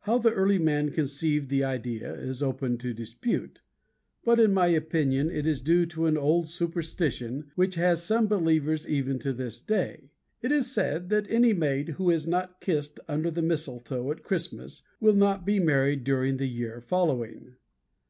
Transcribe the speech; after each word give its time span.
How 0.00 0.16
the 0.16 0.32
early 0.32 0.58
man 0.58 0.92
conceived 0.92 1.50
the 1.50 1.62
idea 1.62 2.14
is 2.14 2.42
open 2.42 2.78
to 2.78 2.94
dispute, 2.94 3.60
but 4.24 4.40
in 4.40 4.54
my 4.54 4.68
opinion 4.68 5.30
it 5.30 5.46
is 5.46 5.60
due 5.60 5.84
to 5.84 6.06
an 6.06 6.16
old 6.16 6.48
superstition 6.48 7.50
which 7.54 7.74
has 7.74 8.02
some 8.02 8.28
believers 8.28 8.88
even 8.88 9.18
to 9.18 9.34
this 9.34 9.60
day. 9.60 10.08
It 10.40 10.52
is 10.52 10.72
said 10.72 11.10
that 11.10 11.28
any 11.30 11.52
maid 11.52 11.90
who 12.00 12.08
is 12.08 12.26
not 12.26 12.62
kissed 12.62 12.98
under 13.08 13.30
the 13.30 13.42
Mistletoe 13.42 14.10
at 14.10 14.22
Christmas 14.22 14.84
will 15.00 15.12
not 15.14 15.44
be 15.44 15.60
married 15.60 16.02
during 16.02 16.38
the 16.38 16.46
year 16.48 16.80
following. 16.80 17.56